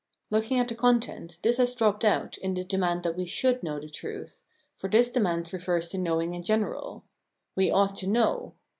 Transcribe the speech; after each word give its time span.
Looking 0.31 0.57
at 0.57 0.67
the 0.67 0.73
content, 0.73 1.37
this 1.43 1.57
has 1.57 1.75
dropped 1.75 2.03
out 2.03 2.35
in 2.39 2.55
the 2.55 2.63
demand 2.63 3.03
that 3.03 3.15
we" 3.15 3.27
should" 3.37 3.61
know 3.63 3.79
the 3.79 3.87
truth; 3.87 4.43
for 4.75 4.89
this 4.89 5.09
demand 5.09 5.53
refers 5.53 5.89
to 5.89 5.99
knowing 5.99 6.33
in 6.33 6.41
general 6.41 7.03
—"we 7.55 7.69
ought 7.69 7.97
to 7.97 8.07
know." 8.07 8.55